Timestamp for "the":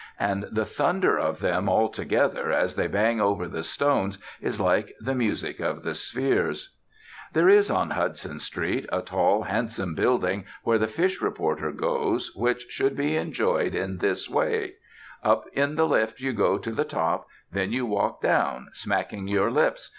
0.51-0.65, 3.47-3.61, 4.99-5.13, 5.83-5.93, 10.79-10.87, 15.75-15.85, 16.71-16.83